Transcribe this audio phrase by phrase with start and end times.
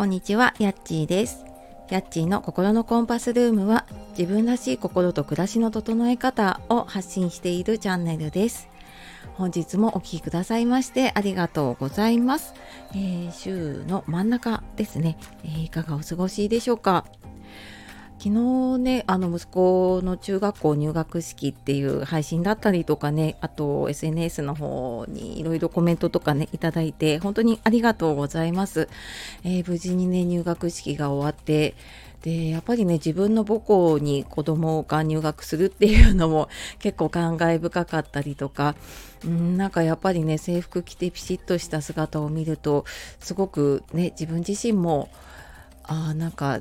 [0.00, 1.44] こんにちは、やっちーです。
[1.90, 3.84] やっちーの心のコンパスルームは
[4.16, 8.70] 自分らしい心と暮らしの整え方を発信しているチャンネルです。
[9.34, 12.54] 本日もお聴きくださいましてありがとうございます。
[12.92, 17.04] えー週の真ん中ですね、えいかがお過ごしでしょうか？
[18.22, 28.90] 昨日ねあの息子の中学校入学式っていう配信だったりとかねあと SNS の方にいろいろコメントとかねいただいて本当にありがとうございます、
[29.42, 31.74] えー無事にね入学式が終わって
[32.22, 36.48] でやっぱりね自分の母校に子供が入学するっていうのも
[36.78, 38.74] 結構感慨深かったりとか
[39.26, 42.84] んなんかやっぱりね制服着てピシッとした姿を見ると
[43.20, 45.08] すごくね自分自身も
[45.84, 46.60] あなんか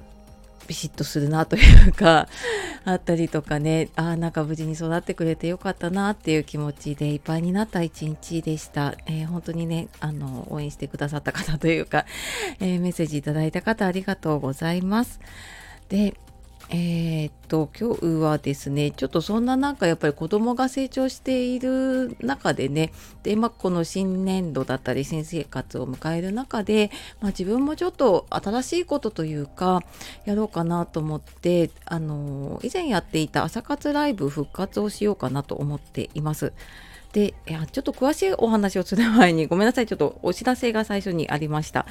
[0.69, 2.27] ビシッとするなというか
[2.85, 3.89] あったりとかね。
[3.95, 12.05] ああなんか無事に育ってくれてよかったなっていう気持ちでいっぱいになった一日でした、えー本当にねあの応援してくださった方というか、
[12.59, 15.19] えーメッセージいただいた方ありがとうございます。
[15.89, 16.13] で
[16.71, 22.91] えーっと今日はですねちょっとそんななんかやっぱり子供が成長している中でね
[23.23, 29.81] で、まあ、この新年度だったり新生活を迎える中で、まあ、自分もちょっと新しいことというか
[30.25, 36.53] やろうかなと思ってあの以前やっていた朝活ライブ復活をしようかなと思っています。
[37.13, 41.87] でいやちょっと詳しいお話をする前にごめんなさいちょっとお知らせが最初にありました。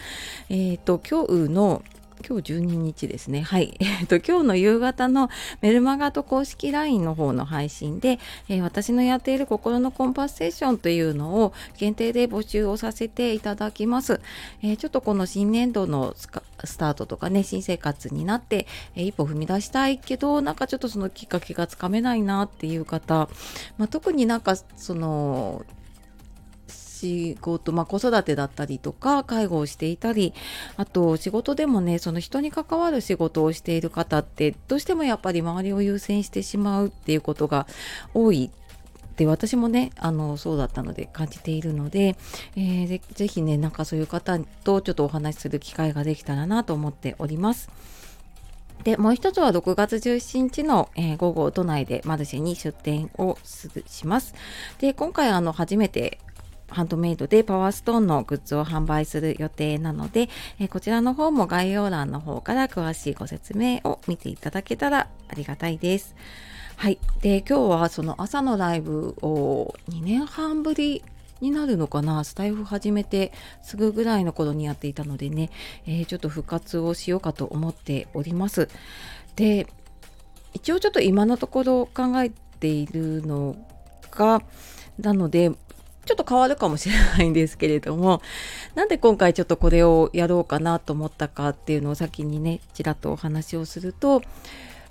[0.48, 1.82] えっ、と今日の
[2.26, 3.42] 今日12日ですね。
[3.42, 3.76] はい。
[3.80, 5.30] えっと、今日の夕方の
[5.60, 14.20] メルマガと公式 LINE の方の配信で、えー私のやっている心のコンパスセッションというのを限定で募集をさせていただきます。
[14.62, 23.28] えーちょっとこの新年度のスタートとかね、新生活になって、えー一歩踏み出したいけど、なんかちょっとそのきっかけがつかめないなっていう方、
[23.78, 25.64] まあ、特になんかその、
[26.98, 30.34] 仕事、まあ、子育てだったりとか介護をしていたり
[30.76, 37.66] あと仕事でもねその人に関わる仕事をしている方ってどうしてもやっぱり周りを優先してしまうっていうことが
[38.14, 38.50] 多い
[39.18, 42.16] で私もねあのそうだったので感じているので,、
[42.56, 47.68] えーぜひねなんかそういう方とちょっとお話しする機会ができたらなと思っております。
[48.84, 54.34] でもう一つは6月17日の、えー午後都内でマルシェに出店をするします。
[54.78, 56.20] で今回あの初めて
[56.68, 66.14] ハンドメイドでパワーストーンのグッズを販売する予定なので、えこちらの方も概要欄の方から詳しいご説明を見ていただけたらありがたいです。
[66.76, 66.98] はい。
[67.22, 71.02] で、今日はその朝のライブを2年半ぶり
[71.40, 72.22] になるのかな？
[72.24, 75.50] スタイフ始めてすぐぐらいの頃にやっていたのでね、
[75.86, 78.68] えーちょっと復活をしようかと思っております。
[79.36, 79.66] で、
[80.52, 83.56] 一応ちょっと今のところ考えているの
[84.10, 84.42] が、
[84.98, 85.52] なので、
[86.08, 88.22] ちょっと変わるかもしれないんですけれども、
[88.74, 94.22] なんで今回ちょっとこれをやろうかなと思ったかっていうのを先にね、ちらっとお話をすると、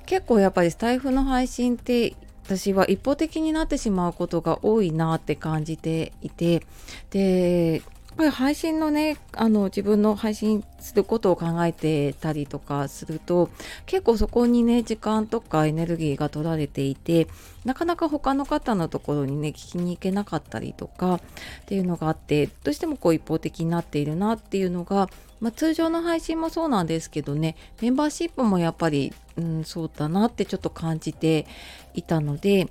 [0.05, 6.63] 結構やっぱりスタイフの配信って私は一方的になってしまうことが多いなって感じていて
[7.09, 7.81] で
[8.17, 13.49] ぱり配信のねあの自分の配信することを考えてたりとかすると
[13.85, 17.27] 結構そこにね時間とかエネルギーが取られていて
[17.63, 21.21] なかなか他の方のところにね聞きに行けなかったりとかっ
[21.65, 31.45] ていうのがあってどうしてもこう一方的になっているなっていうのが、まあ、通常の配信もそうなんですけどねメンバーシップもやっぱり、うん、そうだなってちょっと感じて
[31.93, 32.67] いたので。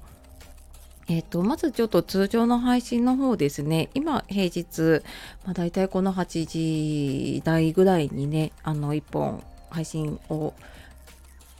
[1.08, 5.02] えっとまずちょっと通常の配信の方ですね今平日、
[5.44, 10.52] まあ、大体この8時台ぐらいにねあの1本配信を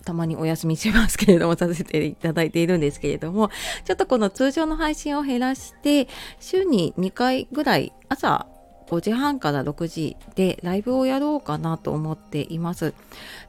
[0.05, 3.51] たまにお休みしますけれどもさせていただいているんですけれども
[3.84, 6.09] ちょっとこの通常の配信を減らして
[6.41, 8.47] 週に2回ぐらい朝
[8.89, 12.95] 5時半から6時でライブをやろうかなと思っています。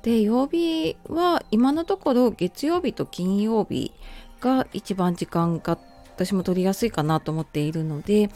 [0.01, 3.93] で曜日は今のところ月曜日と金曜日
[4.41, 5.77] が一番時間が
[6.17, 8.29] 私も取りやすいかなと思っているので、え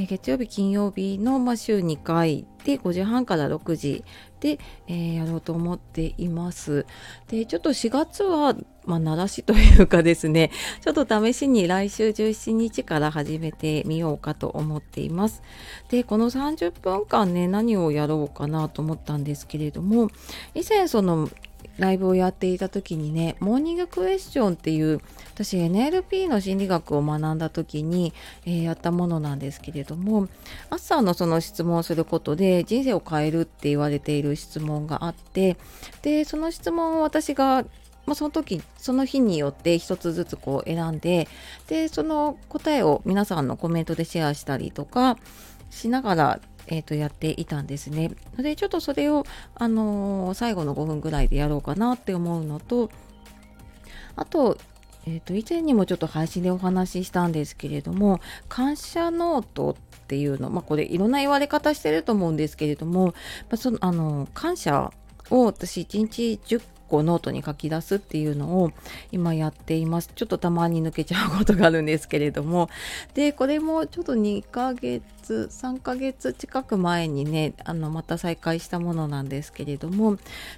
[0.00, 4.04] ー月曜日金曜日の、まあ、週2回で5時半から6時
[4.40, 4.58] で、
[4.88, 6.84] えーやろうと思っています。
[7.28, 10.50] でちょっと4月は、まあ、鳴らしというかですね
[10.82, 15.42] ちょっと試しに来週17日から始めてみようかと思っています。
[15.90, 20.08] でこの30分間ね何をやろうかなと思ったんですけれども
[20.56, 21.30] 以前その
[21.78, 25.00] ライブをやっていた時にねモーニングクエスチョンっていう
[25.34, 28.12] 私 NLP の心理学を学んだ時に、
[28.44, 30.28] えーやったものなんですけれども
[30.68, 35.56] 朝のその質問をすることで人生を変えるって言われている質問があって
[36.02, 37.64] でその質問を私が
[38.08, 41.28] まあ、その時その日によって一つずつこう選んで
[41.66, 45.18] でその答えを皆さんのコメントでシェアしたりとか
[45.70, 48.12] しながら、えー、とやっていたんですね。
[48.36, 49.24] でちょっとそれを、
[49.54, 52.90] あのー、最後の5分ぐらいでやろうかなって思うのと
[54.16, 54.58] あと
[55.06, 58.20] えー、と以前にもちょっと配信でお話ししたんですけれども
[58.50, 63.12] 感謝ノートっていうのまあこれいろんな言われ方してると思うんですけれども、ま
[63.52, 64.92] あ、そのあの感謝
[65.30, 68.72] を私1日10個ノートに書き出すっていうのを
[69.12, 70.10] 今やっています。
[70.14, 72.68] ちょっとたまに抜けちゃうことがあるんですけれども。
[73.14, 80.16] で、これもちょっと2ヶ月、3ヶ月近く前にね、あの、また再開したものなんですけれども。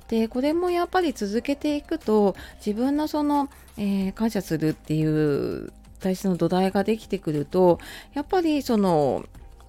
[0.09, 7.79] で、これもやっぱり続けていくと、自分のその、えー、感謝するっていう大事な土台ができてくると
[8.15, 9.25] やっぱりその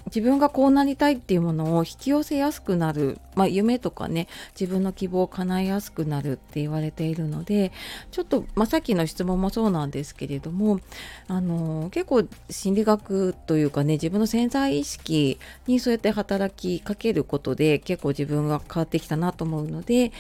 [0.08, 4.28] 自分がこうなりたいっていうものを引き寄せやすくなる、まあ、夢とかね
[4.60, 7.72] 自分の希望を叶えやすくなるって言われているので
[8.12, 10.80] ちょっと、まあ、さっきの質問もそうなんですけれども
[11.28, 20.12] あの結構心理学というかね自分の潜在意識にそうやって働きかけることで結構自分が変わってきたなと思うので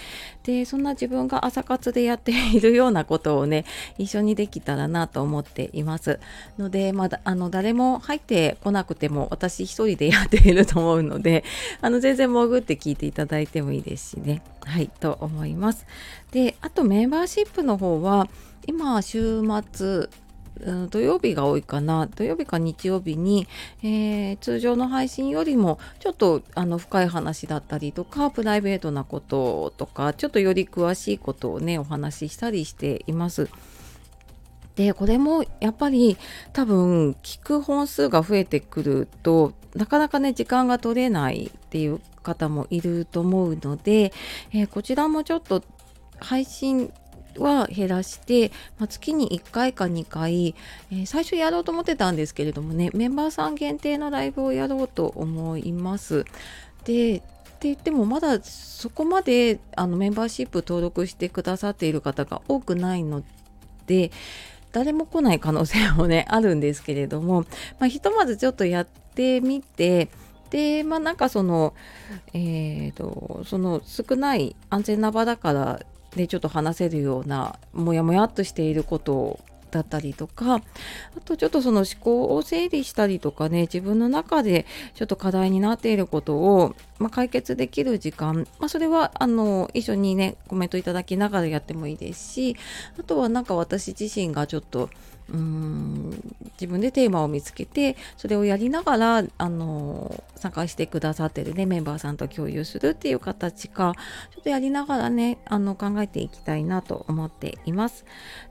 [0.43, 3.65] でそんな自分が朝活でやっているようなことをね
[3.97, 6.19] 一緒にできたらなと思っています。
[6.57, 11.45] ので、まだあの誰も入ってこなくても私一人でやっていると思うので、
[11.81, 14.41] あの、全然潜って聞いていただいてもいいですしね。
[14.61, 15.85] はい、と思います。
[16.31, 18.27] で、あとメンバーシップの方は、
[18.67, 19.41] 今、週
[19.71, 20.09] 末、
[20.89, 23.47] 土曜日が多いかな土曜日か日曜日に、
[23.81, 33.49] えー、通常の配信よりもちょっとあの深い話だったりとかプライベートなこととかちょっとより詳しいことをねお話ししたりしています。
[34.81, 36.17] でこれもやっぱり
[36.53, 44.11] 多分聞く本数が増えてくるとなかなかね時間が取れないっていう方もいると思うので、
[44.51, 45.63] えー、こちらもちょっと
[46.19, 46.91] 配信
[47.37, 50.55] は減らして、まあ、月に1回か2回、
[50.91, 56.25] えー、最初やろうと思ってたんですけれどもねメンバーさん限定のライブをやろうと思います。
[56.85, 57.21] でっ
[57.61, 63.21] て言ってもまだそこまであのメンバーシップ登録してくださっている方が多くないの
[63.85, 64.11] で
[64.71, 67.41] 誰も来ない可能性もねあるんですけれども、
[67.79, 70.09] まあ、ひとまずちょっとやってみて
[70.49, 71.73] でまあなんかその
[72.33, 75.79] えっ、ー、とその少ない安全な場だから
[76.15, 79.39] でちょっと話せるようなモヤモヤっとしていることを
[79.71, 80.61] だったりとかあ
[81.25, 92.57] とちょっとその思考を整理したりとかね自分の中でちょっと課題になっていることを、まあ、解決できる時間、まあ、それはあの一緒にねコメントいただきながらやってもいいですし
[92.99, 94.89] あとはなんか私自身がちょっと
[95.29, 103.93] うーん自分でテーマを見つけてそれをやりながらあの参加してくださってるねメンバーさんと共有するっていう形か
[104.33, 108.05] ちょっとやりながらねあの考えていきたいなと思っています。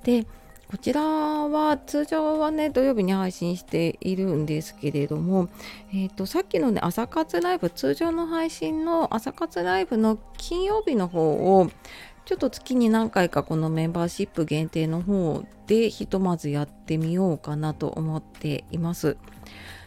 [0.05, 0.27] で
[0.71, 5.49] こちらは通常はね土曜日に配信しているんですけれども、
[5.91, 11.69] えーと、さっきのね朝活ライブ通常の配信の朝活ライブの金曜日の方を
[12.25, 19.17] ちょっと月に何回かこのメンバーシップ限定の方でひとまずやってみようかなと思っています。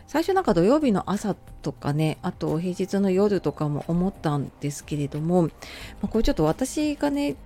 [0.06, 5.50] 最初なんか土曜日の朝とかねあと平日の夜とかも思ったんですけれども、ま
[6.04, 7.38] あ、これちょっと私がね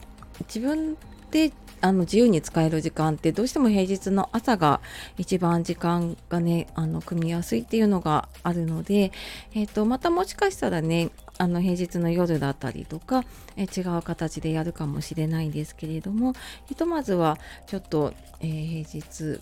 [0.47, 0.97] 自分
[1.29, 1.51] で
[1.81, 4.81] あの自由に使える時間ってどうしても平日の朝が
[5.17, 9.11] 一番時間がねあの組みやすいっていうのがあるので、
[9.53, 13.23] えーと、またもしかしたらねあの平日の夜だったりとか、
[13.57, 16.33] え違う形でやるかもしれないんですけれども
[16.65, 19.41] ひとまずはちょっと、えー、平日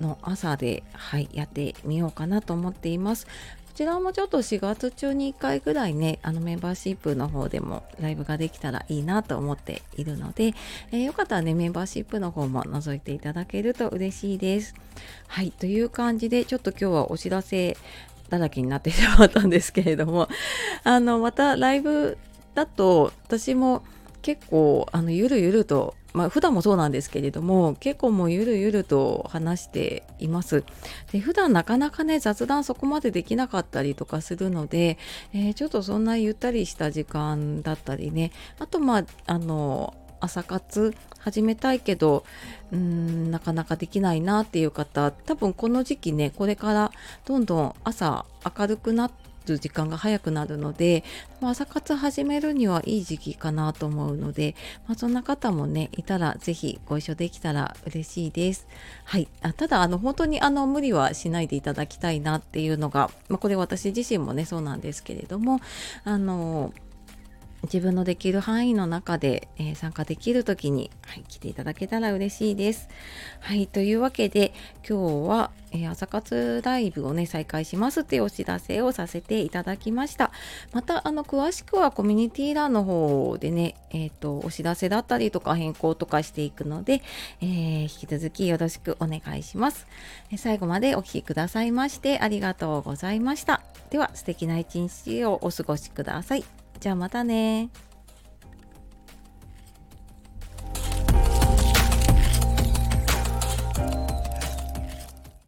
[0.00, 3.26] の朝で、はい、やってみようかなと思っています。
[3.74, 10.54] こちらもちょっと4月中に1回ぐらいね、あのメンバーシップの方でもライブができたらいいなと思っているので、
[10.92, 14.76] えー、よかったらね、メンバーシップの方も覗いていただけると嬉しいです。
[15.26, 17.76] はい、という感じで、ちょっと今日はお知らせ
[18.28, 20.28] だらけになってしまったんですけれども、
[20.84, 22.16] あの、またライブ
[22.54, 23.82] だと私も
[24.22, 30.64] 結構あのゆるゆるとまあ普段もそうなんですけれども結構もうゆるゆると話しています。
[31.12, 34.96] で普段なかなかね雑談そこまでできなかったりとかするので、
[35.34, 38.30] えー、ちょっとそんなゆったりした時間だったりね。
[38.60, 42.24] あとまああの朝活始めたいけど
[42.72, 46.92] うーんなかなかできないなっていう方多分この時期ねこれから
[47.26, 48.24] どんどん朝
[48.58, 51.04] 明るくなってる時間が早くなるので、
[51.40, 54.54] 朝活始めるにはいい時期かなと思うので、
[54.86, 58.66] まあ、そんな方もねいたら是非ご一緒できたら嬉しいです。
[59.04, 65.60] はい、あただあの本当にあの無理はしないでいただきたいなっていうのが、まあ、これ私自身もねそうなんですけれども
[66.04, 66.72] あの
[67.64, 72.88] 自分のできる範囲の中で、えー、参加できる時に、はい、来ていただけたら嬉しいです。
[73.40, 74.52] はい、というわけで
[74.88, 80.30] 今日は、えー、朝活ライブをね再開しますっていうお知らせをさせていただきました。
[80.72, 87.02] またあの詳しくはコミュニティ欄の方でね、えっ、ー、とお知らせだったりとか変更とかしていくので、
[87.40, 89.86] えー、引き続きよろしくお願いします。
[90.36, 93.62] 最後までお聴きくださいましてありがとうございました。
[93.90, 96.63] では素敵な一日をお過ごしください。
[96.80, 97.70] じゃあまたね。